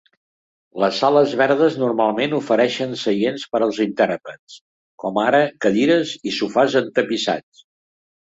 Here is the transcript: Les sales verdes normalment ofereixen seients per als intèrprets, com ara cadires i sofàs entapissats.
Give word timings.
Les 0.83 0.99
sales 1.01 1.33
verdes 1.41 1.75
normalment 1.81 2.31
ofereixen 2.37 2.95
seients 3.01 3.43
per 3.51 3.61
als 3.65 3.81
intèrprets, 3.85 4.55
com 5.05 5.21
ara 5.25 5.43
cadires 5.67 6.15
i 6.31 6.35
sofàs 6.39 6.79
entapissats. 6.81 7.63